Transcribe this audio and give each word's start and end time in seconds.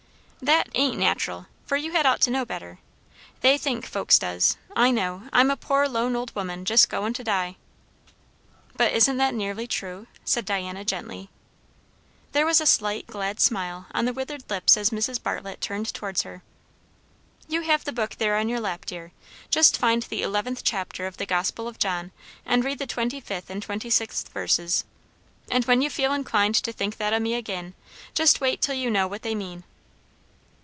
"That 0.43 0.69
ain't 0.73 0.97
nat'ral, 0.97 1.45
for 1.67 1.77
you 1.77 1.91
had 1.91 2.07
ought 2.07 2.19
to 2.21 2.31
know 2.31 2.45
better. 2.45 2.79
They 3.41 3.59
think, 3.59 3.85
folks 3.85 4.17
does, 4.17 4.57
I 4.75 4.89
know, 4.89 5.29
I'm 5.31 5.51
a 5.51 5.55
poor 5.55 5.87
lone 5.87 6.15
old 6.15 6.33
woman, 6.35 6.65
just 6.65 6.89
going 6.89 7.13
to 7.13 7.23
die." 7.23 7.57
"But 8.75 8.91
isn't 8.91 9.17
that 9.17 9.35
nearly 9.35 9.67
true?" 9.67 10.07
said 10.25 10.45
Diana 10.45 10.83
gently. 10.83 11.29
There 12.31 12.47
was 12.47 12.59
a 12.59 12.65
slight 12.65 13.05
glad 13.05 13.39
smile 13.39 13.85
on 13.91 14.05
the 14.05 14.13
withered 14.13 14.43
lips 14.49 14.77
as 14.77 14.89
Mrs. 14.89 15.21
Bartlett 15.21 15.61
turned 15.61 15.93
towards 15.93 16.23
her. 16.23 16.41
"You 17.47 17.61
have 17.61 17.83
the 17.85 17.93
book 17.93 18.15
there 18.15 18.35
on 18.35 18.49
your 18.49 18.59
lap, 18.59 18.85
dear. 18.87 19.11
Just 19.51 19.77
find 19.77 20.01
the 20.01 20.23
eleventh 20.23 20.63
chapter 20.63 21.05
of 21.05 21.17
the 21.17 21.27
Gospel 21.27 21.67
of 21.67 21.77
John, 21.77 22.11
and 22.47 22.65
read 22.65 22.79
the 22.79 22.87
twenty 22.87 23.19
fifth 23.19 23.51
and 23.51 23.61
twenty 23.61 23.91
sixth 23.91 24.29
verses. 24.29 24.85
And 25.51 25.65
when 25.65 25.83
you 25.83 25.91
feel 25.91 26.11
inclined 26.13 26.55
to 26.55 26.73
think 26.73 26.97
that 26.97 27.13
o' 27.13 27.19
me 27.19 27.35
agin, 27.35 27.75
just 28.15 28.41
wait 28.41 28.59
till 28.59 28.75
you 28.75 28.89
know 28.89 29.05
what 29.05 29.21
they 29.21 29.35
mean." 29.35 29.65